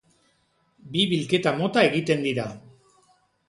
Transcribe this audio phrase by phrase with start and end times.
[0.95, 2.51] Bi bilketa mota egiten dira.